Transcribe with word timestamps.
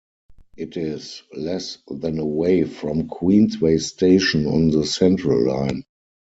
It 0.57 0.77
is 0.77 1.21
less 1.31 1.77
than 1.87 2.17
away 2.17 2.63
from 2.63 3.07
Queensway 3.07 3.79
station 3.79 4.47
on 4.47 4.71
the 4.71 4.83
Central 4.83 5.45
line. 5.45 5.83